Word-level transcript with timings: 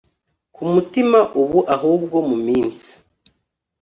kumutima 0.55 1.19
ubu 1.41 1.59
ahubwo 1.75 2.17
muminsi 2.29 2.91